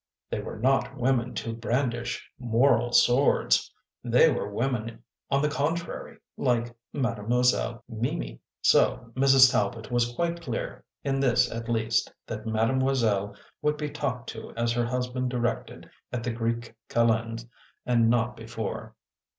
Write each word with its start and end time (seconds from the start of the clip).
They 0.31 0.39
were 0.39 0.57
not 0.57 0.97
women 0.97 1.35
to 1.35 1.53
brandish 1.53 2.27
moral 2.39 2.91
swords! 2.91 3.71
They 4.03 4.31
were 4.31 4.49
women 4.51 5.03
on 5.29 5.43
the 5.43 5.47
contrary, 5.47 6.17
like 6.37 6.75
Mademoiselle 6.91 7.83
Mimi. 7.87 8.41
So 8.63 9.11
Mrs. 9.13 9.51
Talbot 9.51 9.91
was 9.91 10.11
quite 10.13 10.41
clear, 10.41 10.83
in 11.03 11.19
this 11.19 11.51
at 11.51 11.69
least, 11.69 12.11
that 12.25 12.47
Mademoiselle 12.47 13.35
would 13.61 13.77
be 13.77 13.91
talked 13.91 14.27
to 14.29 14.51
as 14.57 14.71
her 14.71 14.87
husband 14.87 15.29
directed 15.29 15.87
at 16.11 16.23
the 16.23 16.31
Greek 16.31 16.73
Calends 16.89 17.45
and 17.85 18.09
not 18.09 18.35
before. 18.35 18.95